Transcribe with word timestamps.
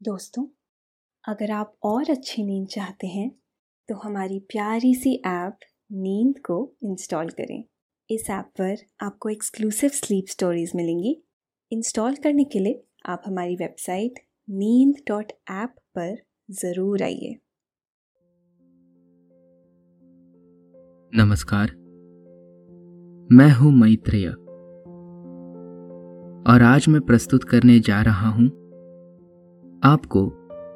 दोस्तों, 0.00 0.44
अगर 1.24 1.50
आप 1.50 1.72
और 1.84 2.10
अच्छी 2.10 2.42
नींद 2.44 2.66
चाहते 2.66 3.06
हैं 3.06 3.30
तो 3.88 3.94
हमारी 3.94 4.38
प्यारी 4.48 4.94
सी 4.94 5.14
ऐप 5.26 5.58
नींद 5.92 6.38
को 6.40 6.56
इंस्टॉल 6.84 7.28
करें। 7.30 7.62
इस 8.10 8.28
ऐप 8.30 8.50
पर 8.60 8.76
आपको 9.00 9.28
एक्सक्लूसिव 9.28 9.90
स्लीप 9.90 10.26
स्टोरीज 10.28 10.72
मिलेंगी। 10.76 11.16
इंस्टॉल 11.72 12.16
करने 12.16 12.44
के 12.44 12.58
लिए 12.58 12.82
आप 13.06 13.22
हमारी 13.26 13.56
वेबसाइट 13.56 14.18
नींद 14.48 15.00
डॉट 15.08 15.32
ऐप 15.52 15.74
पर 15.94 16.14
ज़रूर 16.54 17.02
आइए। 17.02 17.34
नमस्कार। 21.12 21.72
मैं 23.30 23.50
हूँ 23.52 23.72
मैत्रेय 23.72 24.28
और 26.46 26.62
आज 26.64 26.88
मैं 26.88 27.00
प्रस्तुत 27.02 27.44
करने 27.44 27.78
जा 27.80 28.00
रहा 28.02 28.28
हूँ 28.28 28.48
आपको 29.86 30.20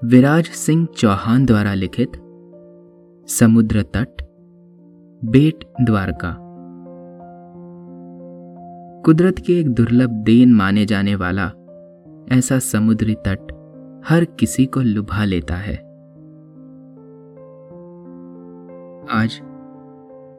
विराज 0.04 0.44
सिंह 0.44 0.86
चौहान 0.86 1.46
द्वारा 1.46 1.74
लिखित 1.74 2.12
समुद्र 3.28 3.82
तट, 3.82 4.22
बेट 5.24 5.64
द्वारका। 5.80 6.36
कुदरत 9.04 9.38
के 9.38 9.60
एक 9.60 9.68
दुर्लभ 9.68 10.10
देन 10.10 10.52
माने 10.52 10.86
जाने 10.86 11.14
वाला 11.14 11.46
ऐसा 12.32 12.58
समुद्री 12.58 13.14
तट 13.14 13.52
हर 14.08 14.24
किसी 14.24 14.66
को 14.66 14.80
लुभा 14.80 15.24
लेता 15.24 15.54
है। 15.54 15.76
आज 19.10 19.40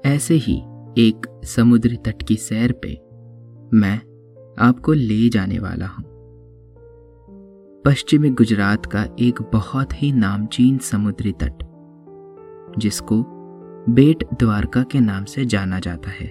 ऐसे 0.05 0.34
ही 0.34 0.57
एक 0.98 1.41
समुद्री 1.45 1.98
तट 1.98 2.23
की 2.23 2.35
सैर 2.35 2.71
पे 2.71 2.93
मैं 3.77 3.98
आपको 4.59 4.93
ले 4.93 5.29
जाने 5.29 5.59
वाला 5.59 5.85
हूँ। 5.85 6.10
पश्चिमी 7.85 8.30
गुजरात 8.30 8.85
का 8.85 9.03
एक 9.20 9.41
बहुत 9.53 9.94
ही 9.94 10.12
नामचीन 10.12 10.77
समुद्री 10.77 11.31
तट, 11.31 11.63
जिसको 12.77 13.15
बेट 13.90 14.23
द्वारका 14.40 14.84
के 14.84 14.99
नाम 14.99 15.23
से 15.23 15.46
जाना 15.46 15.79
जाता 15.79 16.10
है। 16.10 16.26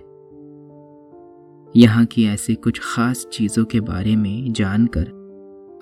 यहाँ 1.75 2.05
की 2.05 2.25
ऐसी 2.25 2.55
कुछ 2.55 2.81
खास 2.85 3.27
चीज़ों 3.33 3.65
के 3.65 3.81
बारे 3.81 4.15
में 4.17 4.53
जानकर 4.53 5.09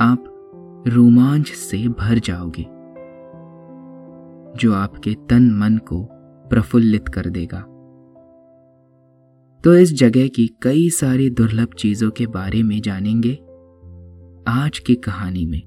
आप 0.00 0.84
रोमांच 0.88 1.48
से 1.48 1.88
भर 1.88 2.18
जाओगे, 2.18 2.62
जो 4.58 4.72
आपके 4.74 5.14
तन 5.28 5.50
मन 5.54 5.76
को 5.78 6.02
प्रफुल्लित 6.50 7.08
कर 7.08 7.28
देगा। 7.28 7.60
तो 9.64 9.74
इस 9.74 9.92
जगह 9.94 10.28
की 10.28 10.46
कई 10.62 10.88
सारी 10.90 11.28
दुर्लभ 11.30 11.74
चीज़ों 11.78 12.10
के 12.10 12.26
बारे 12.26 12.62
में 12.62 12.80
जानेंगे। 12.80 13.38
आज 14.50 14.78
की 14.78 14.94
कहानी 14.94 15.46
में। 15.46 15.60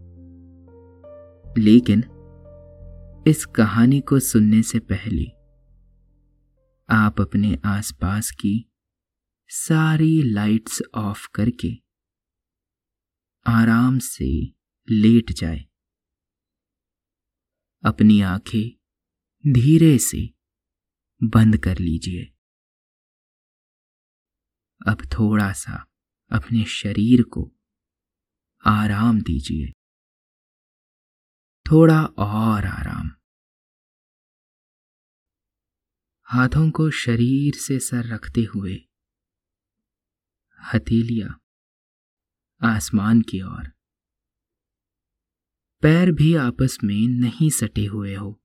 लेकिन, 1.57 1.99
इस 3.27 3.45
कहानी 3.45 4.01
को 4.01 4.19
सुनने 4.19 4.63
से 4.63 4.79
पहले, 4.79 5.25
आप 6.89 7.21
अपने 7.21 7.57
आसपास 7.65 8.31
की 8.31 8.71
सारी 9.47 10.23
लाइट्स 10.23 10.81
ऑफ़ 10.95 11.27
करके, 11.35 11.69
आराम 13.47 13.99
से 13.99 14.53
लेट 14.89 15.31
जाए। 15.31 15.65
अपनी 17.83 18.21
आँखें 18.21 18.79
धीरे 19.53 19.97
से 19.97 20.29
बंद 21.23 21.57
कर 21.57 21.77
लीजिए। 21.77 22.33
अब 24.87 24.97
थोड़ा 25.05 25.51
सा 25.51 25.91
अपने 26.31 26.63
शरीर 26.63 27.23
को 27.23 27.55
आराम 28.65 29.21
दीजिए। 29.21 29.71
थोड़ा 31.71 32.05
और 32.05 32.65
आराम। 32.65 33.07
हाथों 36.23 36.71
को 36.71 36.91
शरीर 36.91 37.53
से 37.53 37.79
सर 37.79 38.13
रखते 38.13 38.41
हुए। 38.41 38.75
हथेलिया। 40.73 41.39
आसमान 42.75 43.21
की 43.21 43.41
ओर। 43.41 43.71
पैर 45.81 46.11
भी 46.11 46.35
आपस 46.35 46.77
में 46.83 47.07
नहीं 47.07 47.49
सटे 47.49 47.85
हुए 47.85 48.15
हो। 48.15 48.41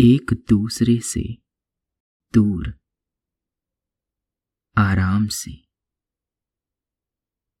एक 0.00 0.46
दूसरे 0.48 1.00
से 1.00 1.38
दूर। 2.34 2.80
आराम 4.78 5.26
से। 5.26 5.61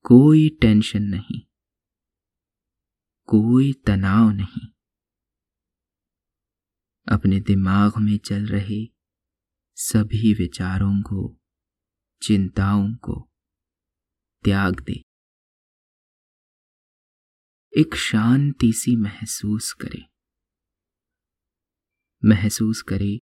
कोई 0.04 0.48
टेंशन 0.60 1.02
नहीं, 1.02 1.40
कोई 3.24 3.72
तनाव 3.72 4.30
नहीं। 4.30 4.66
अपने 7.08 7.40
दिमाग 7.40 7.92
में 7.98 8.18
चल 8.18 8.46
रहे 8.46 8.86
सभी 9.76 10.32
विचारों 10.34 11.02
को, 11.02 11.40
चिंताओं 12.22 12.94
को 12.94 13.30
त्याग 14.44 14.80
दे। 14.80 15.02
एक 17.72 17.94
शांति 17.94 18.72
सी 18.72 18.96
महसूस 18.96 19.72
करे। 19.72 20.02
महसूस 22.24 22.82
करे 22.82 23.16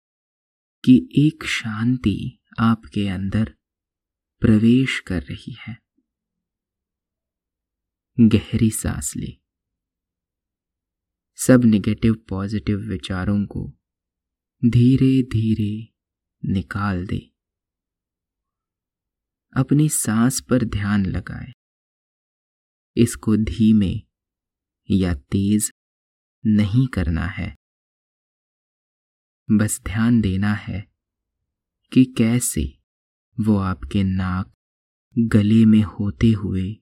कि 0.84 1.10
एक 1.18 1.44
शांति 1.44 2.40
आपके 2.60 3.08
अंदर 3.08 3.56
प्रवेश 4.42 5.00
कर 5.00 5.24
रही 5.24 5.58
है। 5.68 5.87
गहरी 8.20 8.70
सांस 8.70 9.14
ले। 9.16 9.38
सब 11.36 11.66
निगेटिव 11.66 12.14
पॉजिटिव 12.30 12.78
विचारों 12.78 13.46
को 13.46 13.74
धीरे 14.66 15.24
धीरे 15.24 15.94
निकाल 16.46 17.06
दे। 17.08 17.32
अपनी 19.54 19.90
सांस 19.90 20.42
पर 20.50 20.66
ध्यान 20.66 21.06
लगाए। 21.06 21.54
इसको 22.98 23.38
धीमे 23.38 23.94
या 24.92 25.14
तेज 25.14 25.72
नहीं 26.46 26.88
करना 26.88 27.26
है। 27.26 27.56
बस 29.52 29.82
ध्यान 29.82 30.22
देना 30.22 30.54
है 30.54 30.82
कि 31.94 32.06
कैसे 32.18 32.80
वो 33.40 33.58
आपके 33.58 34.04
नाक 34.04 34.54
गले 35.18 35.66
में 35.66 35.84
होते 35.84 36.28
हुए 36.28 36.82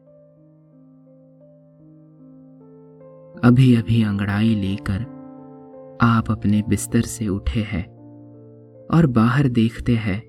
अभी 3.35 3.75
अभी 3.75 4.03
अंगड़ाई 4.03 4.55
लेकर 4.55 5.01
आप 6.01 6.29
अपने 6.31 6.61
बिस्तर 6.69 7.01
से 7.01 7.27
उठे 7.27 7.59
हैं 7.59 7.83
और 8.93 9.05
बाहर 9.07 9.47
देखते 9.47 9.95
हैं 9.95 10.21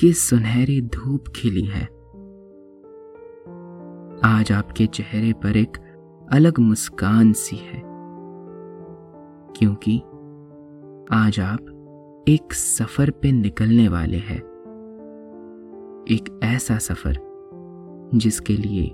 कि 0.00 0.12
सुनहरी 0.12 0.80
धूप 0.80 1.28
खिली 1.28 1.64
है। 1.64 1.82
आज 4.24 4.52
आपके 4.52 4.86
चेहरे 4.86 5.32
पर 5.32 5.56
एक 5.56 5.76
अलग 6.32 6.58
मुस्कान 6.58 7.32
सी 7.32 7.56
है, 7.56 7.82
क्योंकि 9.56 9.98
आज 11.12 11.40
आप 11.40 12.24
एक 12.28 12.52
सफ़र 12.52 13.10
पे 13.10 13.32
निकलने 13.32 13.88
वाले 13.88 14.18
हैं। 14.18 14.40
एक 16.10 16.40
ऐसा 16.44 16.78
सफ़र 16.78 17.18
जिसके 18.14 18.56
लिए 18.56 18.88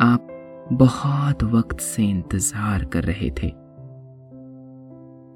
आप 0.00 0.34
बहुत 0.72 1.44
वक्त 1.44 1.80
से 1.80 2.02
इंतज़ार 2.02 2.84
कर 2.84 3.04
रहे 3.04 3.30
थे। 3.30 3.46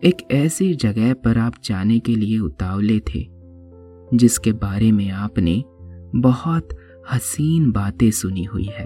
एक 0.08 0.29
ऐसी 0.31 0.75
जगह 0.75 1.14
पर 1.14 1.38
आप 1.38 1.52
जाने 1.64 1.99
के 1.99 2.14
लिए 2.14 2.38
उतावले 2.38 3.00
थे, 3.00 3.26
जिसके 4.17 4.52
बारे 4.52 4.93
में 4.93 5.11
आपने 5.11 5.64
बहुत 6.17 6.69
हसीन 7.12 7.73
बातें 7.73 8.11
सुनी 8.11 8.44
हुई 8.44 8.64
है। 8.64 8.84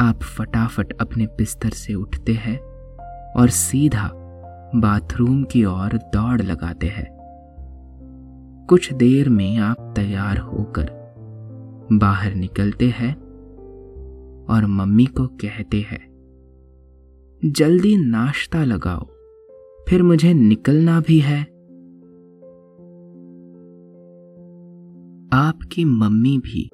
आप 0.00 0.22
फटाफट 0.22 0.92
अपने 1.00 1.26
बिस्तर 1.26 1.70
से 1.70 1.94
उठते 1.94 2.32
हैं 2.32 2.58
और 3.32 3.48
सीधा 3.48 4.10
बाथरूम 4.74 5.44
की 5.44 5.64
ओर 5.64 5.96
दौड़ 5.96 6.42
लगाते 6.42 6.86
हैं। 6.86 7.06
कुछ 8.68 8.92
देर 8.92 9.28
में 9.28 9.58
आप 9.58 9.92
तैयार 9.96 10.38
होकर 10.38 10.90
बाहर 11.92 12.34
निकलते 12.34 12.88
हैं 12.88 13.21
और 14.50 14.66
मम्मी 14.66 15.06
को 15.06 15.26
कहते 15.26 15.80
हैं, 15.80 16.12
जल्दी 17.44 17.96
नाश्ता 17.96 18.64
लगाओ, 18.64 19.04
फिर 19.88 20.02
मुझे 20.02 20.34
निकलना 20.34 21.00
भी 21.00 21.18
है। 21.18 21.42
आपकी 25.32 25.84
मम्मी 25.84 26.38
भी 26.38 26.70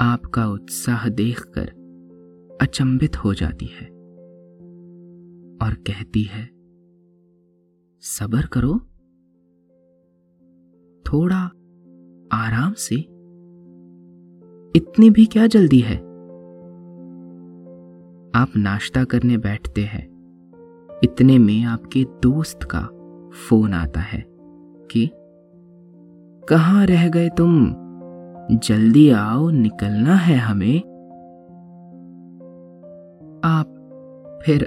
आपका 0.00 0.46
उत्साह 0.46 1.08
देखकर 1.08 1.68
अचंभित 2.60 3.16
हो 3.16 3.34
जाती 3.34 3.66
है 3.66 3.86
और 5.62 5.74
कहती 5.74 6.22
है, 6.22 6.44
सबर 8.00 8.46
करो, 8.46 8.78
थोड़ा 11.04 11.42
आराम 12.32 12.72
से, 12.72 12.96
इतनी 14.78 15.10
भी 15.10 15.26
क्या 15.26 15.46
जल्दी 15.46 15.80
है? 15.80 16.05
आप 18.36 18.48
नाश्ता 18.56 19.04
करने 19.04 19.38
बैठते 19.38 19.80
हैं, 19.80 20.04
इतने 21.04 21.38
में 21.38 21.64
आपके 21.64 22.04
दोस्त 22.04 22.62
का 22.62 22.80
फ़ोन 23.48 23.74
आता 23.74 24.00
है 24.00 24.24
कि, 24.90 25.10
कहाँ 26.48 26.86
रह 26.86 27.08
गए 27.08 27.28
तुम? 27.28 27.74
जल्दी 28.58 29.10
आओ, 29.10 29.50
निकलना 29.50 30.14
है 30.14 30.36
हमें। 30.36 30.78
आप 33.44 33.66
फिर 34.46 34.64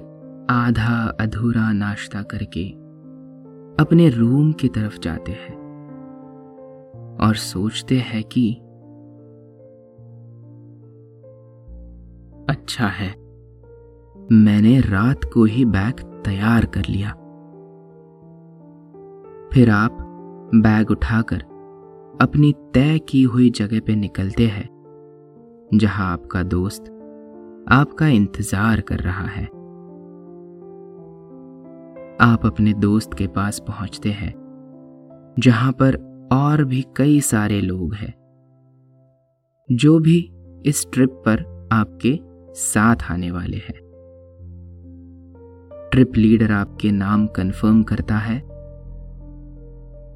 आधा 0.49 1.17
अधूरा 1.19 1.71
नाश्ता 1.71 2.21
करके 2.21 2.69
अपने 3.83 4.09
रूम 4.09 4.51
की 4.51 4.67
तरफ़ 4.67 4.99
जाते 4.99 5.31
हैं 5.31 5.55
और 7.21 7.35
सोचते 7.35 7.97
हैं 7.97 8.23
कि 8.23 8.53
अच्छा 12.49 12.87
है। 12.87 13.28
मैंने 14.31 14.79
रात 14.81 15.23
को 15.23 15.43
ही 15.43 15.63
बैग 15.65 15.99
तैयार 16.25 16.65
कर 16.65 16.85
लिया। 16.89 17.09
फिर 19.53 19.69
आप 19.69 19.97
बैग 20.55 20.91
उठाकर 20.91 21.41
अपनी 22.21 22.51
तय 22.73 22.99
की 22.99 23.23
हुई 23.23 23.49
जगह 23.49 23.79
पे 23.79 23.95
निकलते 23.95 24.47
हैं, 24.47 24.67
जहाँ 25.73 26.11
आपका 26.13 26.43
दोस्त 26.43 26.95
आपका 27.71 28.07
इंतज़ार 28.07 28.81
कर 28.81 28.99
रहा 28.99 29.25
है। 29.25 29.45
आप 32.21 32.45
अपने 32.45 32.73
दोस्त 32.73 33.13
के 33.13 33.27
पास 33.27 33.59
पहुँचते 33.59 34.11
हैं, 34.11 34.33
जहाँ 35.39 35.71
पर 35.71 35.97
और 36.33 36.63
भी 36.63 36.85
कई 36.97 37.19
सारे 37.23 37.61
लोग 37.61 37.93
हैं, 37.93 38.13
जो 39.69 39.99
भी 39.99 40.19
इस 40.65 40.87
ट्रिप 40.93 41.21
पर 41.25 41.45
आपके 41.73 42.19
साथ 42.53 43.11
आने 43.11 43.31
वाले 43.31 43.57
हैं। 43.57 43.88
ट्रिप 45.91 46.17
लीडर 46.17 46.51
आपके 46.51 46.91
नाम 46.91 47.27
कंफर्म 47.27 47.83
करता 47.83 48.17
है 48.17 48.39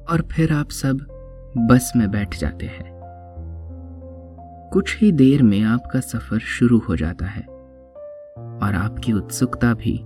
और 0.04 0.28
फिर 0.32 0.52
आप 0.52 0.70
सब 0.70 0.98
बस 1.58 1.92
में 1.96 2.10
बैठ 2.10 2.38
जाते 2.38 2.66
हैं। 2.66 2.92
कुछ 4.72 4.96
ही 4.98 5.12
देर 5.12 5.42
में 5.42 5.62
आपका 5.62 6.00
सफ़र 6.00 6.38
शुरू 6.38 6.78
हो 6.78 6.96
जाता 6.96 7.26
है 7.26 7.42
और 8.62 8.74
आपकी 8.74 9.12
उत्सुकता 9.12 9.74
भी 9.74 9.98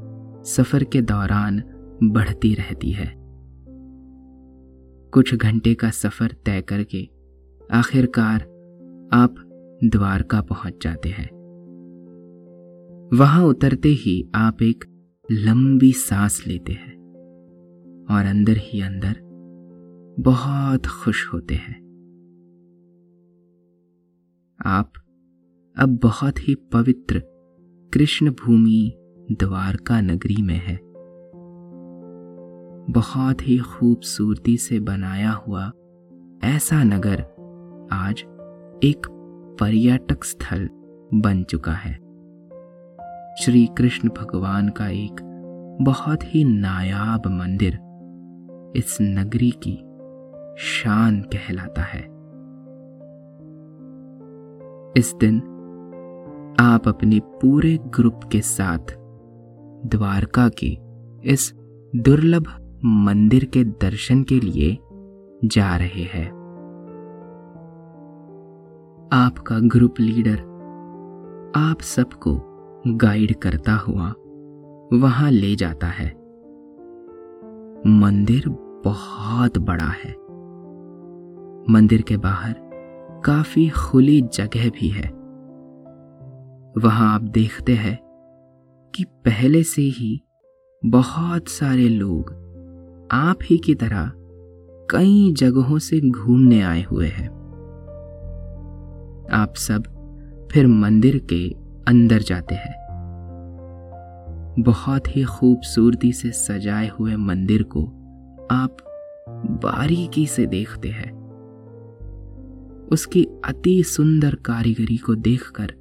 सफ़र 0.45 0.85
के 0.85 1.03
दौरान 1.03 1.63
बढ़ती 2.03 2.55
रहती 2.55 2.91
है। 2.91 3.13
कुछ 5.13 5.35
घंटे 5.35 5.75
का 5.75 5.91
सफ़र 5.91 6.35
तय 6.47 6.61
करके 6.61 7.09
आखिरकार 7.73 8.41
आप 9.13 9.35
द्वारका 9.85 10.41
पहुँच 10.41 10.75
जाते 10.83 11.09
हैं। 11.09 11.29
वहाँ 13.15 13.45
उतरते 13.45 13.89
ही 13.89 14.31
आप 14.35 14.63
एक 14.63 14.85
लंबी 15.31 15.93
सांस 15.93 16.45
लेते 16.47 16.73
हैं 16.73 16.97
और 18.11 18.25
अंदर 18.25 18.55
ही 18.57 18.81
अंदर 18.81 19.17
बहुत 20.19 20.87
खुश 20.87 21.33
होते 21.33 21.55
हैं। 21.55 21.75
आप 24.67 24.93
अब 25.77 25.99
बहुत 26.03 26.49
ही 26.49 26.55
पवित्र 26.55 27.23
कृष्ण 27.95 28.31
भूमि 28.31 28.97
द्वारका 29.33 30.01
नगरी 30.01 30.43
में 30.43 30.59
है। 30.59 30.79
बहुत 32.93 33.49
ही 33.49 33.59
खूबसूरती 33.59 34.57
से 34.57 34.81
बनाया 34.81 35.31
हुआ 35.31 35.73
ऐसा 36.45 36.85
नगर 36.85 37.21
आज 37.93 38.21
एक 38.85 39.07
पर्यटक 39.61 40.25
स्थल 40.25 40.69
बन 41.15 41.43
चुका 41.43 41.73
है। 41.73 42.08
श्री 43.45 43.67
कृष्ण 43.67 44.09
भगवान 44.09 44.69
का 44.69 44.89
एक 44.89 45.21
बहुत 45.83 46.19
ही 46.23 46.45
नायाब 46.45 47.27
मंदिर 47.27 47.73
इस 48.77 48.99
नगरी 49.01 49.51
की 49.51 49.75
शान 50.59 51.21
कहलाता 51.21 51.83
है। 51.83 52.01
इस 54.97 55.15
दिन 55.21 55.39
आप 56.61 56.89
अपने 56.89 57.21
पूरे 57.21 57.79
ग्रुप 57.79 58.21
के 58.33 58.41
साथ 58.41 58.95
द्वारका 59.87 60.49
के 60.65 60.79
इस 61.33 61.53
दुर्लभ 61.97 62.47
मंदिर 62.85 63.45
के 63.45 63.65
दर्शन 63.65 64.23
के 64.23 64.41
लिए 64.41 64.79
जा 65.45 65.77
रहे 65.77 66.03
हैं। 66.03 66.29
आपका 69.13 69.59
ग्रुप 69.59 69.95
लीडर 70.01 70.39
आप 71.57 71.81
सबको 71.81 72.48
गाइड 72.87 73.35
करता 73.35 73.75
हुआ 73.75 74.15
वहाँ 74.93 75.31
ले 75.31 75.57
जाता 75.57 75.87
है। 75.87 76.09
मंदिर 77.87 78.49
बहुत 78.85 79.59
बड़ा 79.59 79.85
है। 79.85 80.11
मंदिर 81.73 82.03
के 82.03 82.17
बाहर 82.17 82.57
काफ़ी 83.25 83.69
खुली 83.69 84.23
जगह 84.23 84.71
भी 84.71 84.89
है। 84.89 85.11
वहाँ 86.79 87.15
आप 87.15 87.23
देखते 87.23 87.75
हैं 87.75 87.99
कि 88.95 89.05
पहले 89.05 89.63
से 89.63 89.83
ही 89.83 90.23
बहुत 90.87 91.49
सारे 91.49 91.89
लोग 91.89 92.31
आप 93.13 93.39
ही 93.43 93.59
की 93.59 93.75
तरह 93.75 94.13
कई 94.91 95.33
जगहों 95.33 95.79
से 95.79 96.11
घूमने 96.11 96.63
आए 96.63 96.83
हुए 96.83 97.07
हैं। 97.07 97.29
आप 99.33 99.55
सब 99.55 99.83
फिर 100.53 100.67
मंदिर 100.67 101.27
के 101.33 101.68
अंदर 101.89 102.19
जाते 102.19 102.55
हैं। 102.55 102.77
बहुत 104.59 105.17
ही 105.17 105.25
खूबसूरती 105.25 106.13
से 106.13 106.31
सजाए 106.31 106.89
हुए 106.89 107.17
मंदिर 107.17 107.63
को 107.63 107.85
आप 108.51 108.77
बारीकी 109.63 110.27
से 110.27 110.47
देखते 110.47 110.89
हैं। 110.89 111.11
उसकी 112.93 113.25
अति 113.45 113.83
सुंदर 113.83 114.35
कारीगरी 114.35 114.97
को 114.97 115.15
देखकर 115.15 115.75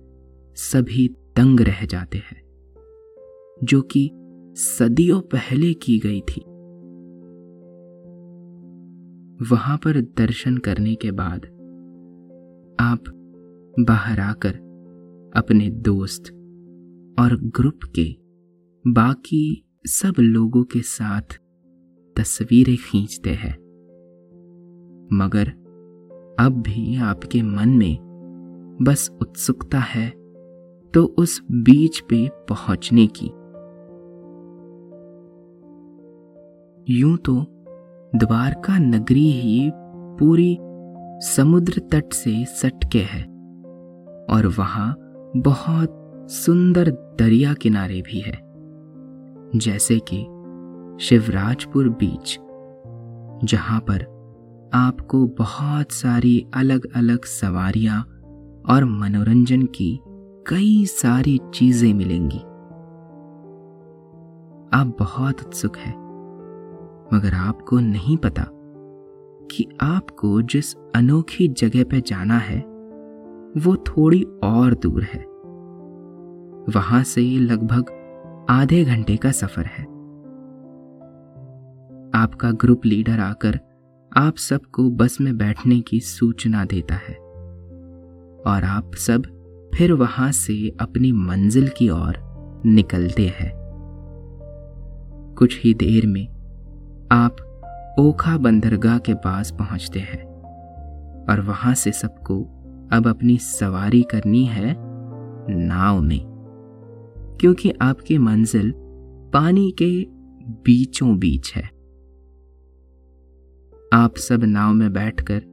सभी 0.58 1.08
दंग 1.38 1.60
रह 1.60 1.86
जाते 1.86 2.18
हैं, 2.18 2.42
जो 3.64 3.82
कि 3.82 4.10
सदियों 4.58 5.22
पहले 5.22 5.74
की 5.74 6.00
गई 6.00 6.22
थी। 6.22 6.42
वहाँ 9.52 9.78
पर 9.78 10.02
दर्शन 10.02 10.58
करने 10.58 10.96
के 10.96 11.12
बाद 11.12 11.46
आप 12.80 13.04
बाहर 13.80 14.20
आकर 14.20 14.67
अपने 15.36 15.70
दोस्त 15.70 16.24
और 17.20 17.36
ग्रुप 17.44 17.80
के 18.00 18.16
बाकी 18.92 19.66
सब 19.86 20.14
लोगों 20.20 20.64
के 20.64 20.82
साथ 20.82 21.40
तस्वीरें 22.16 22.78
खींचते 22.78 23.30
हैं। 23.30 23.54
मगर 25.14 25.50
अब 26.40 26.64
भी 26.68 26.98
आपके 26.98 27.42
मन 27.42 27.70
में 27.70 27.98
बस 28.82 29.10
उत्सुकता 29.22 29.80
है 29.80 30.10
तो 30.94 31.04
उस 31.18 31.42
बीच 31.52 32.00
पे 32.00 32.30
पहुँचने 32.34 33.08
की। 33.08 33.28
यूँ 36.94 37.18
तो 37.18 37.46
द्वारका 38.16 38.78
नगरी 38.78 39.32
ही 39.32 39.72
पूरी 40.20 40.58
समुद्र 41.28 41.80
तट 41.80 42.14
से 42.14 42.46
सटके 42.46 43.00
है 43.00 43.24
और 44.30 44.48
वहाँ 44.58 45.07
बहुत 45.38 46.28
सुंदर 46.30 46.90
दरिया 47.20 47.54
किनारे 47.54 48.02
भी 48.02 48.20
है, 48.20 48.40
जैसे 49.56 50.00
कि 50.12 50.18
शिवराजपुर 51.06 51.90
बीच, 51.90 52.38
जहाँ 53.44 53.80
पर 53.80 54.04
आपको 54.74 55.26
बहुत 55.28 55.92
सारी 55.92 56.46
अलग 56.54 56.88
अलग 56.96 57.26
सवारियाँ 57.26 58.00
और 58.70 58.86
मनोरंजन 58.86 59.62
की 59.76 60.00
कई 60.48 60.86
सारी 60.86 61.40
चीज़ें 61.54 61.94
मिलेंगी। 61.94 62.40
आप 64.74 64.96
बहुत 65.00 65.42
उत्सुक 65.42 65.78
हैं, 65.78 65.96
मगर 67.14 67.34
आपको 67.34 67.80
नहीं 67.80 68.18
पता 68.18 68.46
कि 69.52 69.68
आपको 69.82 70.42
जिस 70.42 70.74
अनोखी 70.96 71.48
जगह 71.48 71.84
पर 71.84 72.00
जाना 72.00 72.38
है, 72.40 72.60
वो 73.58 73.76
थोड़ी 73.88 74.24
और 74.44 74.74
दूर 74.74 75.04
है। 75.04 75.27
वहाँ 76.70 77.04
से 77.04 77.22
ये 77.22 77.40
लगभग 77.40 77.86
आधे 78.50 78.86
घंटे 78.86 79.16
का 79.18 79.32
सफ़र 79.32 79.66
है। 79.66 79.84
आपका 82.22 82.52
ग्रुप 82.52 82.86
लीडर 82.86 83.20
आकर 83.20 83.60
आप 84.18 84.36
सबको 84.36 84.90
बस 84.90 85.18
में 85.22 85.38
बैठने 85.38 85.80
की 85.80 86.00
सूचना 86.00 86.66
देता 86.66 86.96
है 86.96 87.16
और 88.48 88.64
आप 88.64 88.92
सब 88.96 89.24
फिर 89.76 89.94
वहाँ 89.94 90.32
से 90.32 90.76
अपनी 90.82 91.12
मंजिल 91.12 91.68
की 91.68 91.90
ओर 91.90 92.18
निकलते 92.66 93.28
हैं। 93.28 93.52
कुछ 95.38 95.62
ही 95.64 95.74
देर 95.74 96.08
में 96.08 96.28
आप 97.12 97.36
ओखा 98.00 98.38
बंदरगाह 98.38 98.98
के 98.98 99.14
पास 99.14 99.52
पहुँचते 99.52 100.00
हैं 100.00 100.24
और 101.30 101.42
वहाँ 101.42 101.74
से 101.74 101.92
सबको 101.92 102.42
अब 102.92 103.08
अपनी 103.08 103.38
सवारी 103.38 104.04
करनी 104.04 104.46
है 104.46 104.76
नाव 105.50 106.02
में। 106.02 106.37
क्योंकि 107.40 107.72
आपकी 107.82 108.18
मंजिल 108.18 108.74
पानी 109.34 109.72
के 109.82 110.06
बीचों 110.42 111.18
बीच 111.20 111.54
है। 111.56 111.64
आप 113.94 114.14
सब 114.18 114.44
नाव 114.44 114.74
में 114.74 114.94
बैठकर 114.94 115.44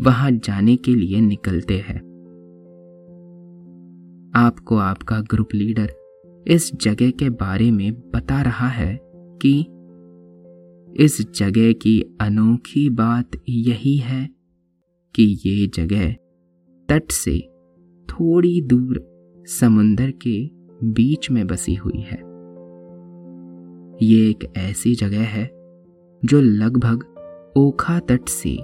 वहाँ 0.00 0.30
जाने 0.30 0.76
के 0.76 0.94
लिए 0.94 1.20
निकलते 1.20 1.78
हैं। 1.78 2.14
आपको 4.36 4.76
आपका 4.76 5.20
ग्रुप 5.20 5.48
लीडर 5.54 5.92
इस 6.48 6.74
जगह 6.74 7.10
के 7.10 7.30
बारे 7.30 7.70
में 7.70 8.10
बता 8.10 8.42
रहा 8.42 8.68
है 8.68 9.00
कि 9.42 9.60
इस 11.04 11.32
जगह 11.34 11.72
की 11.72 12.16
अनोखी 12.20 12.90
बात 12.90 13.30
यही 13.48 13.96
है 13.96 14.30
कि 15.14 15.38
ये 15.46 15.66
जगह 15.66 16.12
तट 16.88 17.10
से 17.10 17.38
थोड़ी 18.10 18.60
दूर 18.60 19.04
समुंदर 19.46 20.10
के 20.10 20.63
बीच 20.82 21.30
में 21.30 21.46
बसी 21.46 21.74
हुई 21.74 22.00
है। 22.00 22.16
ये 24.02 24.28
एक 24.30 24.52
ऐसी 24.56 24.94
जगह 24.94 25.24
है 25.24 25.50
जो 26.22 26.40
लगभग 26.40 27.04
ओखा 27.56 27.98
तट 27.98 28.28
से 28.28 28.56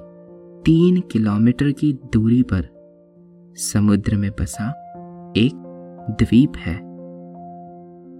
तीन 0.64 1.00
किलोमीटर 1.00 1.70
की 1.72 1.92
दूरी 1.92 2.42
पर 2.42 2.68
समुद्र 3.56 4.16
में 4.16 4.30
बसा 4.30 4.68
एक 5.36 5.52
द्वीप 6.20 6.56
है, 6.56 6.78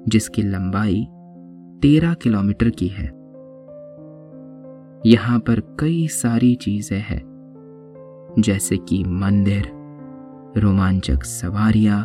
जिसकी 0.09 0.43
लंबाई 0.43 1.07
तेरह 1.83 2.15
किलोमीटर 2.15 2.71
की 2.71 2.89
है। 2.89 3.07
यहाँ 5.07 5.39
पर 5.39 5.61
कई 5.81 6.07
सारी 6.09 6.55
चीज़ें 6.55 7.01
हैं, 7.01 7.23
जैसे 8.39 8.77
कि 8.77 9.05
मंदिर, 9.05 9.71
रोमांचक 10.57 11.23
सवारियाँ 11.23 12.03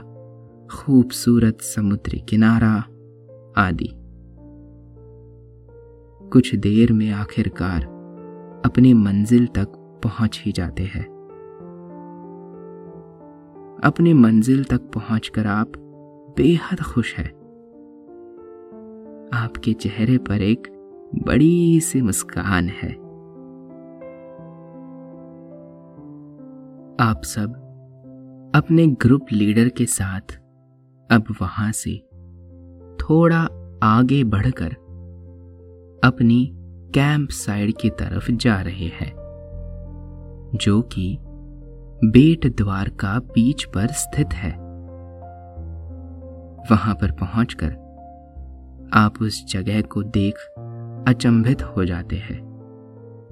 खूबसूरत 0.72 1.62
समुद्री 1.62 2.20
किनारा 2.20 2.74
आदि। 3.58 3.90
कुछ 6.30 6.56
देर 6.56 6.94
में 6.94 7.12
आखिरकार 7.12 7.84
अपनी 8.66 8.94
मंजिल 8.94 9.48
तक 9.48 9.68
पहुँच 10.04 10.42
ही 10.46 10.52
जाते 10.52 10.84
हैं। 10.84 11.06
अपनी 13.84 14.14
मंजिल 14.14 14.64
तक 14.64 14.82
पहुंचकर 14.82 15.48
आप 15.48 15.72
बेहद 16.38 16.82
खुश 16.82 17.16
हैं। 17.16 17.32
आपके 19.34 19.74
चेहरे 19.74 20.18
पर 20.18 20.42
एक 20.42 20.68
बड़ी 21.16 21.80
सी 21.80 22.02
मुस्कान 22.02 22.70
है। 22.70 22.92
आप 27.10 27.22
सब 27.24 27.62
अपने 28.56 28.88
ग्रुप 28.88 29.26
लीडर 29.32 29.70
के 29.70 29.86
साथ 29.86 30.45
अब 31.12 31.24
वहाँ 31.42 31.72
से 31.72 31.98
थोड़ा 33.04 33.48
आगे 33.84 34.24
बढ़कर 34.24 34.72
अपनी 36.04 36.52
कैंप 36.94 37.30
साइड 37.30 37.74
की 37.78 37.90
तरफ़ 37.90 38.32
जा 38.32 38.62
रहे 38.62 38.86
हैं, 38.86 39.14
जो 40.56 40.82
कि 40.82 41.18
बेट 42.04 42.56
द्वार 42.58 42.90
का 42.90 43.20
बीच 43.20 43.64
पर 43.64 43.88
स्थित 43.88 44.34
है। 44.34 44.52
वहाँ 46.72 46.96
पर 46.96 47.12
पहुंचकर 47.12 47.86
आप 48.94 49.14
उस 49.22 49.46
जगह 49.46 49.82
को 49.82 50.04
देख 50.04 50.36
अचंभित 51.08 51.64
हो 51.64 51.86
जाते 51.86 52.16
हैं 52.16 52.42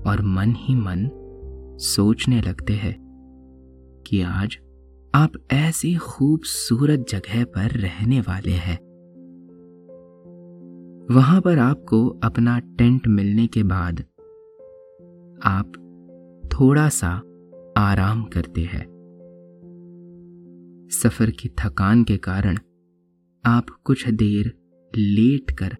और 0.07 0.21
मन 0.21 0.53
ही 0.57 0.75
मन 0.75 1.09
सोचने 1.79 2.41
लगते 2.41 2.73
हैं 2.73 2.95
कि 4.07 4.21
आज 4.21 4.57
आप 5.15 5.31
ऐसी 5.51 5.95
खूबसूरत 5.95 7.05
जगह 7.09 7.43
पर 7.43 7.69
रहने 7.69 8.21
वाले 8.21 8.51
हैं। 8.51 8.77
वहाँ 11.11 11.41
पर 11.41 11.59
आपको 11.59 12.07
अपना 12.23 12.59
टेंट 12.59 13.07
मिलने 13.07 13.47
के 13.47 13.63
बाद 13.63 13.99
आप 15.43 15.71
थोड़ा 16.53 16.89
सा 16.89 17.09
आराम 17.77 18.23
करते 18.23 18.61
हैं। 18.61 18.85
सफ़र 20.91 21.29
की 21.29 21.49
थकान 21.49 22.03
के 22.03 22.17
कारण 22.17 22.57
आप 23.45 23.65
कुछ 23.83 24.09
देर 24.09 24.53
लेट 24.97 25.51
कर 25.51 25.77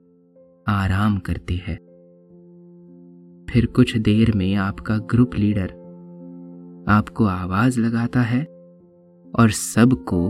आराम 0.68 1.18
करते 1.18 1.54
हैं। 1.54 1.78
फिर 3.50 3.66
कुछ 3.66 3.98
देर 3.98 4.34
में 4.36 4.56
आपका 4.56 4.98
ग्रुप 4.98 5.36
लीडर 5.36 5.70
आपको 6.88 7.26
आवाज़ 7.26 7.80
लगाता 7.80 8.22
है 8.22 8.53
और 9.40 9.50
सबको 9.50 10.28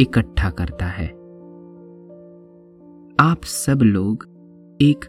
इकट्ठा 0.00 0.50
करता 0.50 0.86
है। 0.86 1.08
आप 3.20 3.40
सब 3.44 3.78
लोग 3.82 4.24
एक 4.82 5.04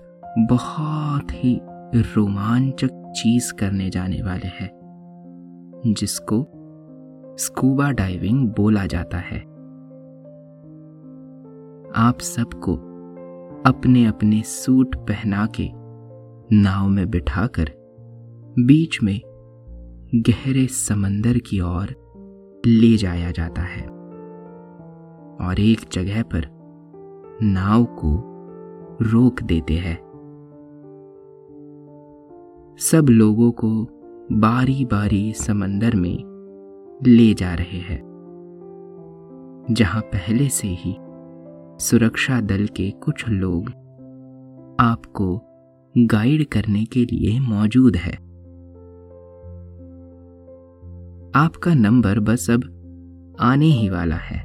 बहुत 0.52 1.32
ही 1.32 1.60
रोमांचक 1.96 3.14
चीज़ 3.16 3.54
करने 3.54 3.90
जाने 3.90 4.22
वाले 4.22 4.48
हैं, 4.48 4.72
जिसको 5.88 6.48
स्कूबा 7.40 7.92
डाइविंग 7.92 8.50
बोला 8.50 8.86
जाता 8.86 9.18
है। 9.18 9.40
आप 11.96 12.20
सबको 12.20 12.76
अपने 13.66 14.06
अपने 14.06 14.42
सूट 14.42 14.96
पहना 14.96 15.48
के 15.60 15.70
नाव 16.56 16.88
में 16.88 17.10
बिठाकर 17.10 17.72
बीच 18.60 19.04
में 19.04 19.22
गहरे 20.16 20.68
समंदर 20.68 21.38
की 21.38 21.60
ओर 21.60 22.03
ले 22.68 22.98
जाया 22.98 23.32
जाता 23.32 23.62
है। 23.62 23.88
और 25.48 25.60
एक 25.60 25.80
जगह 25.94 26.24
पर 26.24 26.48
नाव 27.44 27.84
को 27.84 28.14
रोक 29.02 29.42
देते 29.42 29.74
हैं। 29.74 29.98
सब 32.80 33.06
लोगों 33.10 33.52
को 33.52 33.70
बारी 34.32 34.86
बारी 34.86 35.34
समंदर 35.34 35.96
में 35.96 36.18
ले 37.08 37.34
जा 37.34 37.54
रहे 37.54 37.78
हैं, 37.78 38.02
जहाँ 39.72 40.02
पहले 40.02 40.50
से 40.50 40.68
ही 40.68 40.96
सुरक्षा 41.80 42.42
दल 42.42 42.66
के 42.68 42.92
कुछ 42.92 43.28
लोग 43.30 43.70
आपको 44.80 45.42
गाइड 45.98 46.46
करने 46.46 46.86
के 46.86 47.06
लिए 47.06 47.40
मौजूद 47.40 47.96
है। 47.96 48.33
आपका 51.36 51.74
नंबर 51.74 52.20
बस 52.20 52.50
अब 52.50 52.64
आने 53.40 53.66
ही 53.66 53.90
वाला 53.90 54.16
है। 54.16 54.44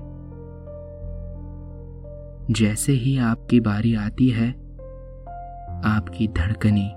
जैसे 2.50 2.92
ही 2.92 3.18
आपकी 3.18 3.60
बारी 3.60 3.94
आती 3.94 4.28
है, 4.28 4.50
आपकी 5.84 6.28
धड़कनें 6.28 6.90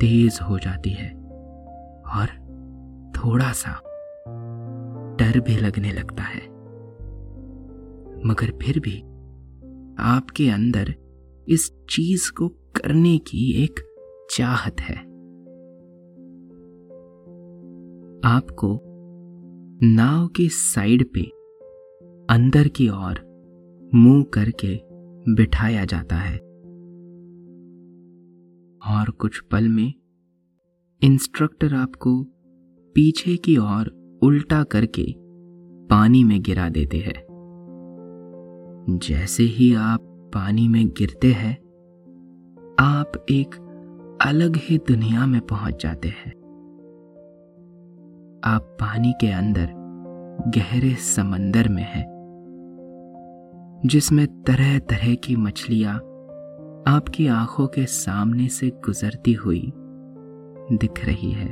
तेज 0.00 0.38
हो 0.48 0.58
जाती 0.58 0.90
है 0.90 1.10
और 2.06 2.26
थोड़ा 3.16 3.52
सा 3.52 3.80
डर 5.18 5.40
भी 5.40 5.56
लगने 5.56 5.92
लगता 5.92 6.22
है। 6.22 6.46
मगर 8.26 8.58
फिर 8.62 8.80
भी 8.80 9.02
आपके 9.98 10.50
अंदर 10.50 10.94
इस 11.48 11.72
चीज़ 11.90 12.32
को 12.32 12.48
करने 12.48 13.18
की 13.18 13.64
एक 13.64 13.80
चाहत 14.30 14.80
है। 14.80 15.08
आपको 18.34 18.87
नाव 19.82 20.28
के 20.28 20.48
साइड 20.48 21.12
पे 21.12 21.20
अंदर 22.34 22.68
की 22.68 22.88
ओर 22.88 23.20
मुँह 23.94 24.24
करके 24.34 24.80
बिठाया 25.34 25.84
जाता 25.84 26.16
है। 26.16 26.38
और 28.86 29.10
कुछ 29.10 29.40
पल 29.40 29.68
में 29.68 29.94
इंस्ट्रक्टर 31.02 31.74
आपको 31.74 32.22
पीछे 32.94 33.36
की 33.36 33.56
ओर 33.56 34.18
उल्टा 34.22 34.62
करके 34.62 35.14
पानी 35.86 36.24
में 36.24 36.42
गिरा 36.42 36.68
देते 36.68 36.98
हैं। 36.98 37.24
जैसे 38.90 39.42
ही 39.42 39.74
आप 39.74 40.30
पानी 40.34 40.68
में 40.68 40.88
गिरते 40.88 41.32
हैं, 41.32 41.54
आप 42.80 43.12
एक 43.30 43.54
अलग 44.22 44.56
ही 44.56 44.78
दुनिया 44.78 45.26
में 45.26 45.40
पहुँच 45.40 45.82
जाते 45.82 46.08
हैं। 46.08 46.47
आप 48.44 48.76
पानी 48.80 49.12
के 49.12 49.30
अंदर 49.30 49.70
गहरे 50.56 50.94
समंदर 50.94 51.68
में 51.68 51.82
हैं, 51.82 52.04
जिसमें 53.86 54.26
तरह 54.42 54.78
तरह 54.78 55.14
की 55.14 55.36
मछलियाँ 55.36 55.94
आपकी 56.88 57.26
आँखों 57.26 57.66
के 57.66 57.86
सामने 57.86 58.48
से 58.48 58.70
गुजरती 58.84 59.32
हुई 59.32 59.72
दिख 60.72 61.04
रही 61.04 61.30
है। 61.30 61.48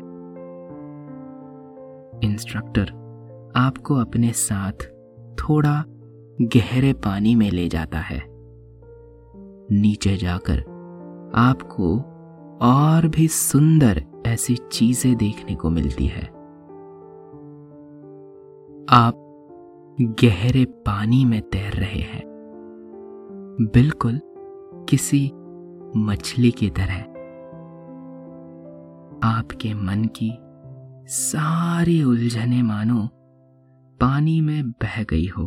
इंस्ट्रक्टर 2.25 2.93
आपको 3.57 3.95
अपने 3.95 4.33
साथ 4.33 4.87
थोड़ा 5.39 5.85
गहरे 6.43 6.93
पानी 6.93 7.35
में 7.35 7.51
ले 7.51 7.69
जाता 7.69 7.99
है। 7.99 8.23
नीचे 9.73 10.17
जाकर 10.17 10.61
आपको 11.37 11.97
और 12.63 13.09
भी 13.09 13.29
सुंदर 13.29 14.05
ऐसी 14.27 14.57
चीज़ें 14.73 15.17
देखने 15.17 15.55
को 15.55 15.71
मिलती 15.71 16.07
है। 16.07 16.36
आप 18.91 19.15
गहरे 20.01 20.65
पानी 20.65 21.25
में 21.25 21.43
तैर 21.43 21.73
रहे 21.73 22.01
हैं। 22.01 22.23
बिल्कुल 23.61 24.21
किसी 24.89 25.33
मछली 25.97 26.51
की 26.51 26.71
तरह। 26.71 27.01
आपके 29.29 29.75
मन 29.75 30.05
की 30.05 30.39
सारी 31.09 32.05
उलझने 32.05 32.63
मानो 32.63 33.09
पानी 34.01 34.41
में 34.41 34.71
बह 34.71 35.03
गई 35.03 35.27
हो। 35.27 35.43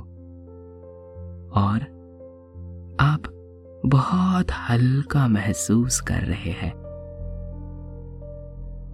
और 1.56 1.82
आप 3.00 3.22
बहुत 3.86 4.48
हल्का 4.52 5.28
महसूस 5.28 6.02
कर 6.02 6.22
रहे 6.22 6.52
हैं। 6.52 6.74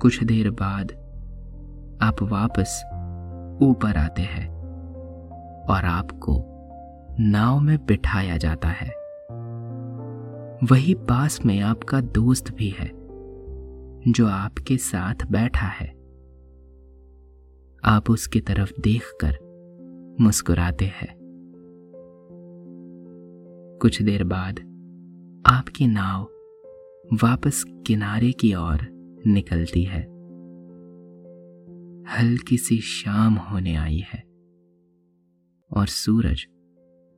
कुछ 0.01 0.23
देर 0.23 0.51
बाद 0.51 0.91
आप 2.01 2.15
वापस 2.21 2.94
ऊपर 3.61 3.97
आते 3.97 4.21
हैं 4.21 4.49
और 5.65 5.85
आपको 5.85 6.45
नाव 7.19 7.59
में 7.59 7.85
बिठाया 7.85 8.37
जाता 8.37 8.67
है। 8.67 8.89
वही 10.63 10.93
पास 10.93 11.45
में 11.45 11.61
आपका 11.61 12.01
दोस्त 12.01 12.55
भी 12.55 12.69
है, 12.69 12.91
जो 14.11 14.27
आपके 14.27 14.77
साथ 14.77 15.15
बैठा 15.31 15.67
है। 15.67 15.87
आप 17.85 18.03
उसकी 18.09 18.41
तरफ़ 18.41 18.81
देखकर 18.81 19.37
मुस्कुराते 20.21 20.85
हैं। 20.85 21.15
कुछ 23.81 24.01
देर 24.01 24.23
बाद 24.23 24.59
आपकी 25.47 25.87
नाव 25.87 26.23
वापस 27.13 27.65
किनारे 27.87 28.31
की 28.31 28.55
ओर 28.55 28.87
निकलती 29.27 29.83
है। 29.83 30.14
हल्की 32.09 32.57
सी 32.57 32.81
शाम 32.81 33.33
होने 33.33 33.75
आई 33.75 34.05
है। 34.13 34.23
और 35.71 35.87
सूरज 35.87 36.47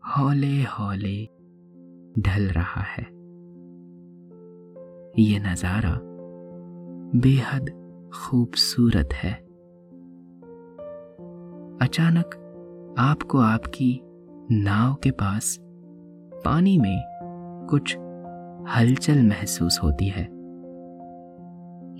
हौले 0.03 0.63
हौले 0.63 1.25
ढल 2.21 2.41
रहा 2.41 2.81
है। 2.81 3.03
ये 5.19 5.39
नज़ारा 5.39 5.99
बेहद 7.19 7.69
खूबसूरत 8.15 9.09
है। 9.13 9.33
अचानक 11.81 12.43
आपको 12.99 13.37
आपकी 13.37 14.01
नाव 14.51 14.93
के 14.93 15.11
पास 15.11 15.57
पानी 16.45 16.77
में 16.77 17.01
कुछ 17.69 17.97
हलचल 18.69 19.21
महसूस 19.23 19.79
होती 19.83 20.07
है। 20.07 20.27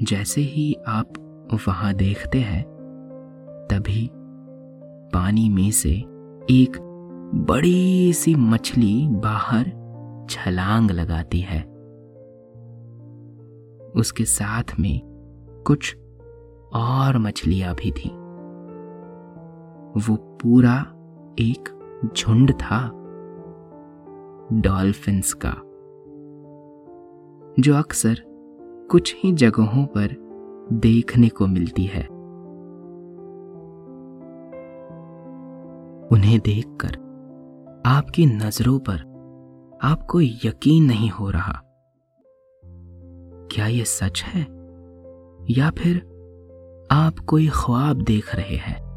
जैसे 0.06 0.41
ही 0.41 0.73
आप 0.88 1.13
वहाँ 1.67 1.93
देखते 1.93 2.39
हैं 2.39 2.77
तभी 3.71 4.10
पानी 5.13 5.49
में 5.49 5.71
से 5.71 5.91
एक 6.51 6.77
बड़ी 7.36 8.13
सी 8.13 8.36
मछली 8.36 9.08
बाहर 9.08 9.63
छलांग 10.30 10.91
लगाती 10.91 11.39
है। 11.39 11.62
उसके 13.95 14.25
साथ 14.25 14.63
में 14.80 15.01
कुछ 15.67 15.97
और 16.73 17.17
मछलियाँ 17.17 17.75
भी 17.75 17.91
थी। 17.91 18.10
वो 19.99 20.15
पूरा 20.15 20.75
एक 21.39 21.69
झुंड 22.17 22.51
था, 22.51 22.91
डॉल्फिन्स 24.53 25.34
का, 25.34 25.53
जो 27.60 27.75
अक्सर 27.75 28.23
कुछ 28.91 29.15
ही 29.19 29.32
जगहों 29.32 29.86
पर 29.86 30.15
देखने 30.73 31.30
को 31.30 31.47
मिलती 31.47 31.84
है। 31.84 32.16
उन्हें 36.12 36.39
देखकर 36.39 36.89
आपकी 37.86 38.26
नज़रों 38.26 38.80
पर 38.80 38.98
आपको 39.84 40.22
यकीन 40.22 40.86
नहीं 40.86 41.10
हो 41.10 41.30
रहा। 41.30 41.62
क्या 43.52 43.67
यह 43.67 43.84
सच 43.84 44.24
है? 44.24 44.41
या 45.50 45.70
फिर 45.70 45.98
आप 46.91 47.20
कोई 47.20 47.48
ख्वाब 47.48 48.02
देख 48.02 48.36
रहे 48.36 48.56
हैं? 48.56 48.88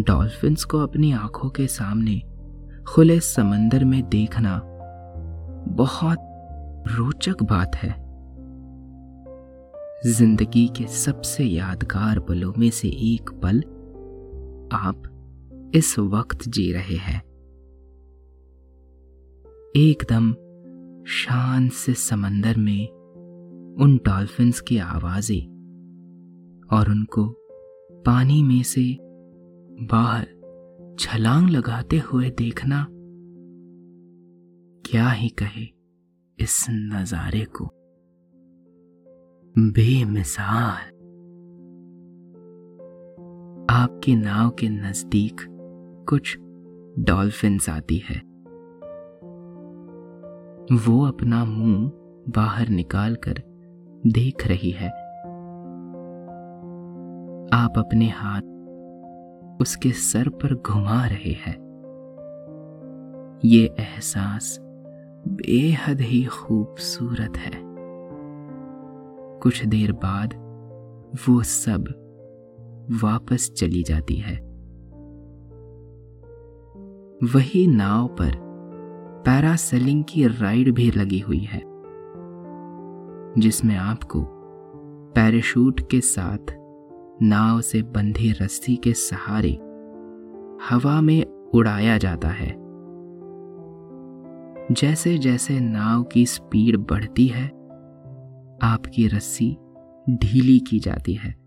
डॉल्फिन्स 0.00 0.64
को 0.64 0.78
अपनी 0.78 1.12
आँखों 1.12 1.50
के 1.50 1.66
सामने 1.66 2.22
खुले 2.88 3.20
समंदर 3.20 3.84
में 3.84 4.08
देखना 4.08 4.62
बहुत 5.68 6.18
रोचक 6.88 7.42
बात 7.42 7.76
है। 7.76 8.04
ज़िंदगी 10.06 10.68
के 10.68 10.86
सबसे 10.86 11.44
यादगार 11.44 12.20
पलों 12.20 12.52
में 12.58 12.70
से 12.70 12.88
एक 12.88 13.40
पल 13.42 13.62
आप 14.72 15.02
इस 15.74 15.98
वक्त 15.98 16.48
जी 16.48 16.72
रहे 16.72 16.96
हैं। 16.96 17.20
एकदम 19.76 20.32
शान 21.04 21.68
से 21.68 21.94
समंदर 21.94 22.56
में 22.56 22.88
उन 23.80 23.96
डॉल्फिन्स 23.96 24.60
की 24.60 24.78
आवाज़ें 24.78 25.42
और 26.72 26.90
उनको 26.90 27.26
पानी 28.06 28.42
में 28.42 28.62
से 28.62 28.98
बाहर 29.86 30.26
छलांग 30.98 31.50
लगाते 31.50 31.98
हुए 31.98 32.30
देखना 32.30 32.86
क्या 34.90 35.10
ही 35.10 35.28
कहे 35.28 35.64
इस 36.38 36.66
नजारे 36.70 37.44
को। 37.44 37.70
बेमिसाल। 39.58 40.93
आपकी 43.74 44.16
नाव 44.16 44.50
के 44.50 44.68
नज़दीक 44.68 45.40
कुछ 46.08 46.38
डॉल्फिन्स 46.98 47.68
आती 47.70 47.96
है। 47.96 48.16
वो 50.86 51.06
अपना 51.06 51.44
मुँह 51.44 51.92
बाहर 52.28 52.68
निकालकर 52.68 53.42
देख 54.06 54.46
रही 54.46 54.70
है। 54.70 54.88
आप 57.52 57.74
अपने 57.78 58.08
हाथ 58.08 58.40
उसके 59.60 59.90
सर 59.90 60.28
पर 60.28 60.54
घुमा 60.54 61.06
रहे 61.06 61.32
हैं। 61.32 61.56
ये 63.44 63.74
एहसास 63.80 64.58
बेहद 65.28 66.00
ही 66.00 66.24
खूबसूरत 66.24 67.36
है। 67.36 67.60
कुछ 69.42 69.64
देर 69.64 69.92
बाद 69.92 70.34
वो 71.28 71.42
सब 71.42 72.03
वापस 72.90 73.52
चली 73.52 73.82
जाती 73.82 74.16
है। 74.16 74.36
वही 77.34 77.66
नाव 77.66 78.08
पर 78.08 78.32
पैरासेलिंग 79.24 80.04
की 80.08 80.26
राइड 80.26 80.74
भी 80.74 80.90
लगी 80.90 81.18
हुई 81.18 81.38
है, 81.38 81.62
जिसमें 83.38 83.76
आपको 83.76 84.26
पैराशूट 85.14 85.80
के 85.90 86.00
साथ 86.00 86.52
नाव 87.22 87.60
से 87.60 87.82
बंधी 87.82 88.32
रस्सी 88.32 88.76
के 88.76 88.92
सहारे 88.92 89.52
हवा 90.68 91.00
में 91.00 91.50
उड़ाया 91.54 91.98
जाता 91.98 92.28
है। 92.28 92.64
जैसे 94.72 95.18
जैसे 95.18 95.60
नाव 95.60 96.02
की 96.02 96.26
स्पीड 96.26 96.76
बढ़ती 96.76 97.26
है, 97.26 97.46
आपकी 98.62 99.06
रस्सी 99.06 99.56
ढीली 100.10 100.58
की 100.60 100.78
जाती 100.78 101.14
है। 101.14 101.43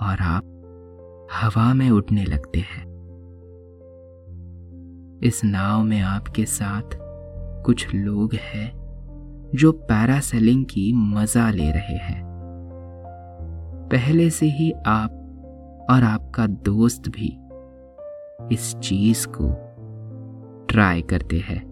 और 0.00 0.16
आप 0.20 1.28
हवा 1.32 1.74
में 1.74 1.90
उड़ने 1.90 2.24
लगते 2.24 2.58
हैं। 2.58 2.92
इस 5.22 5.44
नाव 5.44 5.82
में 5.82 6.00
आपके 6.00 6.44
साथ 6.44 6.98
कुछ 7.64 7.94
लोग 7.94 8.34
हैं 8.34 8.72
जो 9.54 9.72
पैरासेलिंग 9.72 10.64
की 10.64 10.92
मज़ा 10.92 11.50
ले 11.50 11.70
रहे 11.70 11.96
हैं। 11.96 12.22
पहले 13.92 14.30
से 14.30 14.46
ही 14.46 14.72
आप 14.72 15.10
और 15.90 16.02
आपका 16.02 16.46
दोस्त 16.46 17.08
भी 17.08 17.38
इस 18.54 18.74
चीज़ 18.74 19.26
को 19.28 19.52
ट्राई 20.66 21.02
करते 21.02 21.38
हैं। 21.38 21.62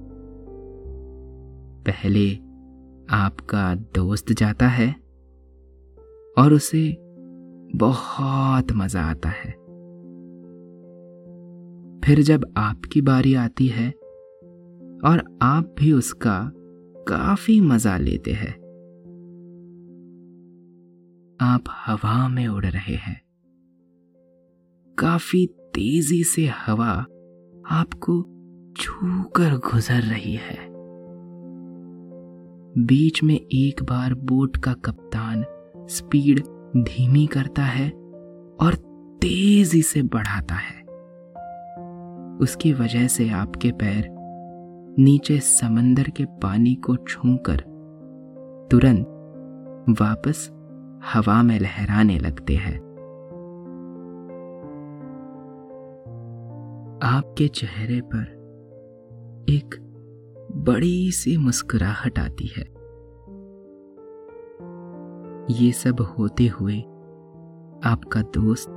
पहले 1.87 2.35
आपका 3.11 3.74
दोस्त 3.74 4.33
जाता 4.33 4.68
है 4.68 4.94
और 6.38 6.52
उसे 6.52 7.06
बहुत 7.76 8.72
मज़ा 8.72 9.02
आता 9.02 9.28
है। 9.28 9.50
फिर 12.04 12.22
जब 12.22 12.44
आपकी 12.56 13.00
बारी 13.00 13.35
आती 13.35 13.66
है 13.66 13.90
और 15.04 15.38
आप 15.42 15.74
भी 15.78 15.92
उसका 15.92 16.52
काफ़ी 17.09 17.61
मज़ा 17.61 17.96
लेते 17.96 18.33
हैं, 18.33 18.52
आप 21.40 21.64
हवा 21.87 22.28
में 22.28 22.46
उड़ 22.48 22.64
रहे 22.66 22.94
हैं। 22.94 23.20
काफ़ी 24.98 25.46
तेज़ी 25.74 26.24
से 26.24 26.46
हवा 26.46 26.92
आपको 27.70 28.22
छूकर 28.76 29.56
गुजर 29.56 30.02
रही 30.02 30.35
है। 30.35 30.59
बीच 32.78 33.22
में 33.22 33.35
एक 33.35 33.83
बार 33.83 34.14
बोट 34.14 34.56
का 34.56 34.72
कप्तान 34.72 35.44
स्पीड 35.90 36.40
धीमी 36.76 37.26
करता 37.26 37.62
है 37.62 37.90
और 38.61 38.74
तेज़ी 39.22 39.83
से 39.83 40.02
बढ़ाता 40.02 40.54
है। 40.54 40.80
उसकी 42.38 42.72
वजह 42.72 43.06
से 43.06 43.30
आपके 43.30 43.72
पैर 43.72 44.09
नीचे 44.98 45.38
समंदर 45.38 46.02
के 46.02 46.24
पानी 46.24 46.74
को 46.74 46.96
छूकर 46.96 47.56
तुरंत 48.70 49.06
वापस 50.00 50.50
हवा 51.14 51.42
में 51.42 51.61
लहराने 51.61 52.18
लगते 52.18 52.54
हैं। 52.54 52.78
आपके 57.02 57.48
चेहरे 57.48 58.00
पर 58.00 58.40
एक 59.48 59.74
बड़ी 60.56 61.11
सी 61.11 61.37
मुस्कुराहट 61.37 62.18
आती 62.18 62.46
है। 62.46 62.79
ये 65.50 65.72
सब 65.72 66.00
होते 66.00 66.46
हुए 66.46 66.78
आपका 67.84 68.22
दोस्त 68.22 68.68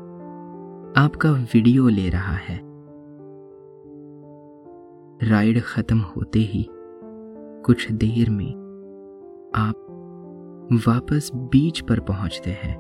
आपका 0.98 1.32
वीडियो 1.32 1.88
ले 1.88 2.10
रहा 2.10 2.36
है। 2.36 2.60
राइड 5.30 5.62
खत्म 5.62 6.00
होते 6.00 6.40
ही 6.40 6.68
कुछ 7.66 7.92
देर 7.92 8.30
में 8.30 8.52
आप 9.56 9.76
वापस 10.88 11.32
बीच 11.36 11.80
पर 11.80 12.00
पहुँचते 12.00 12.52
हैं। 12.52 12.76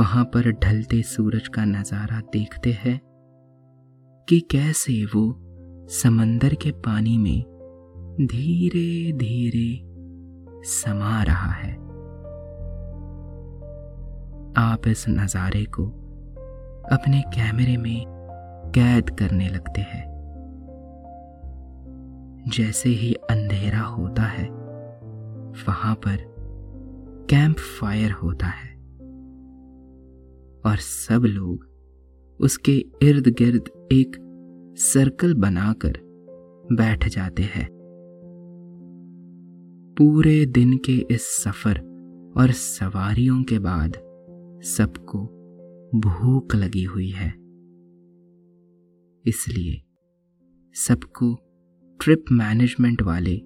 वहाँ 0.00 0.24
पर 0.24 0.50
ढलते 0.52 1.02
सूरज 1.02 1.48
का 1.48 1.64
नज़ारा 1.64 2.20
देखते 2.20 2.72
हैं 2.72 3.00
कि 4.28 4.40
कैसे 4.40 5.04
वो 5.04 5.36
समंदर 5.88 6.54
के 6.54 6.70
पानी 6.70 7.18
में 7.18 7.44
धीरे 8.20 9.12
धीरे 9.12 9.89
समा 10.64 11.22
रहा 11.22 11.52
है। 11.52 11.74
आप 14.56 14.82
इस 14.86 15.04
नज़ारे 15.08 15.64
को 15.64 15.86
अपने 16.92 17.20
कैमरे 17.20 17.76
में 17.76 18.04
कैद 18.74 19.10
करने 19.10 19.48
लगते 19.48 19.80
हैं। 19.80 20.10
जैसे 22.48 22.88
ही 22.88 23.14
अंधेरा 23.14 23.80
होता 23.80 24.22
है, 24.22 24.48
वहाँ 25.68 25.94
पर 25.94 26.16
कैंप 27.30 27.56
फायर 27.56 28.12
होता 28.12 28.46
है। 28.46 28.70
और 30.66 30.76
सब 30.76 31.22
लोग 31.24 31.70
उसके 32.40 32.72
इर्द 33.02 33.28
गिर्द 33.28 33.88
एक 33.92 34.26
सर्कल 34.78 35.34
बनाकर 35.34 35.92
बैठ 36.72 37.08
जाते 37.08 37.42
हैं। 37.42 37.79
पूरे 40.02 40.46
दिन 40.46 40.76
के 40.76 41.06
इस 41.10 41.22
सफ़र 41.22 41.78
और 42.36 42.50
सवारियों 42.50 43.42
के 43.42 43.58
बाद 43.58 43.92
सबको 44.62 45.18
भूख 45.94 46.54
लगी 46.54 46.84
हुई 46.84 47.08
है। 47.08 47.28
इसलिए 49.26 49.82
सबको 50.74 51.34
ट्रिप 52.00 52.24
मैनेजमेंट 52.32 53.02
वाले 53.02 53.36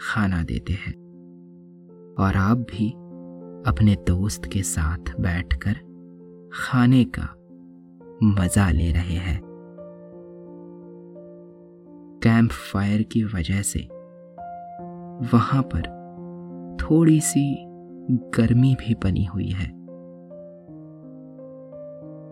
खाना 0.00 0.42
देते 0.42 0.72
हैं 0.72 0.92
और 2.18 2.36
आप 2.36 2.58
भी 2.58 2.90
अपने 3.70 3.96
दोस्त 4.06 4.44
के 4.44 4.62
साथ 4.62 5.20
बैठकर 5.20 5.72
खाने 6.54 7.04
का 7.18 7.28
मज़ा 8.22 8.70
ले 8.70 8.92
रहे 8.92 9.16
हैं। 9.16 9.40
कैंप 12.22 12.50
फायर 12.50 13.02
की 13.02 13.24
वजह 13.24 13.62
से 13.62 13.88
वहाँ 15.32 15.62
पर 15.62 15.95
थोड़ी 16.80 17.20
सी 17.20 17.66
गर्मी 18.10 18.74
भी 18.74 18.94
बनी 18.94 19.24
हुई 19.24 19.48
है। 19.48 19.76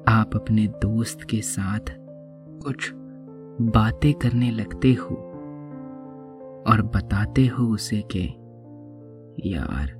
आप 0.09 0.31
अपने 0.35 0.67
दोस्त 0.67 1.23
के 1.23 1.41
साथ 1.41 1.81
कुछ 2.65 2.93
बातें 3.61 4.15
करने 4.15 4.51
लगते 4.51 4.93
हो 4.93 5.15
और 6.69 6.83
बताते 6.83 7.47
हो 7.47 7.65
उसे 7.65 8.03
कि, 8.17 8.29
यार, 9.55 9.93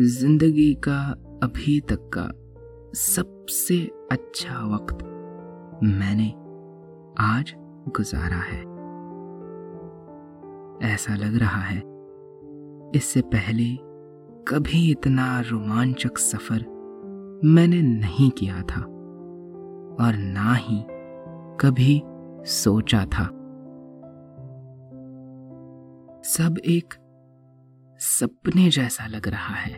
ज़िंदगी 0.00 0.74
का 0.74 1.00
अभी 1.42 1.80
तक 1.80 2.10
का 2.18 2.30
सबसे 2.94 3.90
अच्छा 4.12 4.74
वक्त 4.74 4.98
मैंने 5.82 6.28
आज 7.18 7.54
गुजारा 7.88 8.36
है। 8.36 8.74
ऐसा 10.94 11.14
लग 11.14 11.36
रहा 11.36 11.60
है 11.60 11.93
इससे 12.94 13.20
पहले 13.20 13.78
कभी 14.48 14.90
इतना 14.90 15.40
रोमांचक 15.40 16.18
सफ़र 16.18 16.66
मैंने 17.44 17.82
नहीं 17.82 18.30
किया 18.30 18.62
था 18.62 18.80
और 20.04 20.14
ना 20.16 20.54
ही 20.54 20.84
कभी 21.60 22.02
सोचा 22.46 23.04
था। 23.04 23.24
सब 26.24 26.54
एक 26.64 26.94
सपने 27.98 28.70
जैसा 28.70 29.06
लग 29.06 29.28
रहा 29.28 29.54
है। 29.54 29.76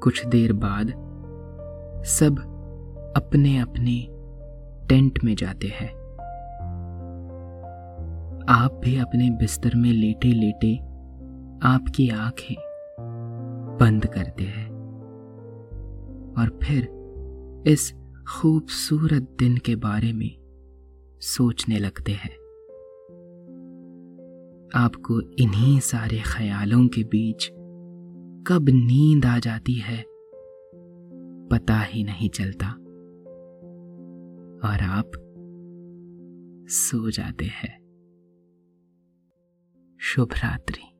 कुछ 0.00 0.26
देर 0.26 0.52
बाद 0.52 0.86
सब 2.04 2.38
अपने 3.16 3.58
अपने 3.58 4.06
टेंट 4.88 5.18
में 5.24 5.34
जाते 5.34 5.66
हैं। 5.66 5.97
आप 8.48 8.80
भी 8.84 8.96
अपने 8.96 9.30
बिस्तर 9.30 9.74
में 9.76 9.92
लेटे 9.92 10.28
लेटे 10.28 10.76
आपकी 11.62 12.08
आँखें 12.08 12.56
बंद 13.80 14.06
करते 14.06 14.44
हैं। 14.44 14.68
और 16.38 16.58
फिर 16.62 16.88
इस 17.66 17.92
खूबसूरत 18.30 19.22
दिन 19.38 19.56
के 19.56 19.76
बारे 19.76 20.12
में 20.12 20.30
सोचने 21.20 21.78
लगते 21.78 22.12
हैं। 22.12 22.34
आपको 24.74 25.20
इन्हीं 25.20 25.80
सारे 25.80 26.18
ख्यालों 26.18 26.88
के 26.88 27.04
बीच 27.04 27.50
कब 28.46 28.66
नींद 28.68 29.26
आ 29.26 29.38
जाती 29.38 29.74
है, 29.74 30.04
पता 31.50 31.80
ही 31.80 32.04
नहीं 32.04 32.28
चलता। 32.28 32.68
और 34.68 34.80
आप 34.80 35.10
सो 36.68 37.10
जाते 37.10 37.44
हैं। 37.44 37.87
शुभ 40.00 40.32
रात्रि। 40.32 40.97